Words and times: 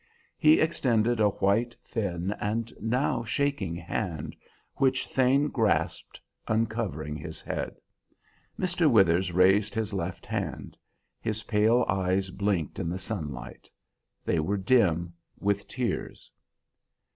He 0.35 0.59
extended 0.59 1.19
a 1.19 1.29
white, 1.29 1.75
thin, 1.85 2.31
and 2.39 2.73
now 2.81 3.23
shaking 3.23 3.75
hand, 3.75 4.35
which 4.77 5.05
Thane 5.05 5.49
grasped, 5.49 6.19
uncovering 6.47 7.15
his 7.15 7.39
head. 7.39 7.75
Mr. 8.59 8.89
Withers 8.89 9.31
raised 9.31 9.75
his 9.75 9.93
left 9.93 10.25
hand; 10.25 10.75
his 11.19 11.43
pale 11.43 11.85
eyes 11.87 12.31
blinked 12.31 12.79
in 12.79 12.89
the 12.89 12.97
sunlight; 12.97 13.69
they 14.25 14.39
were 14.39 14.57
dim 14.57 15.13
with 15.37 15.67
tears. 15.67 16.31